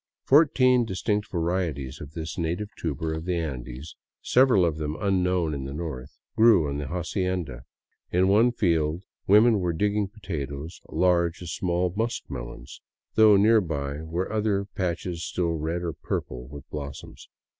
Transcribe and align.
Fourteen 0.23 0.83
distinct 0.83 1.29
varieties 1.29 2.01
of 2.01 2.13
this 2.13 2.35
native 2.35 2.69
tuber 2.75 3.13
of 3.13 3.25
the 3.25 3.35
Andes, 3.35 3.95
several 4.23 4.65
of 4.65 4.77
them 4.77 4.97
unknown 4.99 5.53
in 5.53 5.65
the 5.65 5.75
North, 5.75 6.17
grew 6.35 6.67
on 6.67 6.79
the 6.79 6.87
hacienda. 6.87 7.65
In 8.11 8.27
one 8.27 8.51
field 8.51 9.03
women 9.27 9.59
were 9.59 9.73
digging 9.73 10.07
potatoes 10.07 10.81
large 10.89 11.43
as 11.43 11.51
small 11.51 11.93
muskmelons, 11.95 12.81
though 13.13 13.37
nearby 13.37 14.01
were 14.01 14.33
other 14.33 14.65
patches 14.65 15.23
still 15.23 15.53
red 15.53 15.83
or 15.83 15.93
purple 15.93 16.47
with 16.47 16.67
blossoms. 16.71 17.29